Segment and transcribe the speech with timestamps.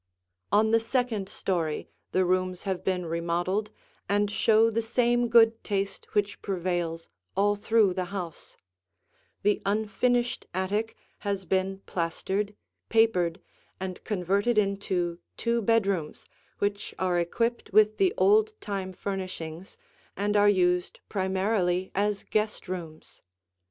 [0.51, 3.69] [Illustration: Two of the Chambers] On the second story the rooms have been remodeled
[4.09, 8.57] and show the same good taste which prevails all through the house.
[9.43, 12.55] The unfinished attic has been plastered,
[12.89, 13.41] papered,
[13.79, 16.25] and converted into two bedrooms
[16.57, 19.77] which are equipped with the old time furnishings
[20.17, 23.21] and are used primarily as guest rooms.